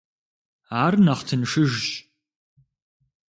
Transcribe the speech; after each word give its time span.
Ар 0.83 0.93
нэхъ 1.05 1.23
тыншыжщ. 1.27 1.85